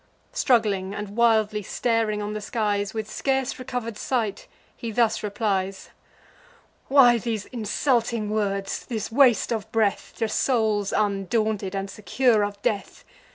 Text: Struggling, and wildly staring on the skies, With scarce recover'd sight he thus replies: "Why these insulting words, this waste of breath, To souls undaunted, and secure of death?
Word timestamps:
Struggling, 0.33 0.95
and 0.95 1.09
wildly 1.15 1.61
staring 1.61 2.23
on 2.23 2.33
the 2.33 2.41
skies, 2.41 2.91
With 2.91 3.07
scarce 3.07 3.59
recover'd 3.59 3.99
sight 3.99 4.47
he 4.75 4.89
thus 4.89 5.21
replies: 5.21 5.91
"Why 6.87 7.19
these 7.19 7.45
insulting 7.45 8.31
words, 8.31 8.83
this 8.87 9.11
waste 9.11 9.51
of 9.53 9.71
breath, 9.71 10.13
To 10.17 10.27
souls 10.27 10.91
undaunted, 10.91 11.75
and 11.75 11.87
secure 11.87 12.43
of 12.43 12.59
death? 12.63 13.03